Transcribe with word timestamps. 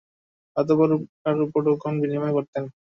অতঃপর 0.55 0.89
উপহার-উপঢৌকন 0.97 1.93
বিনিময় 2.01 2.33
করতেন। 2.37 2.63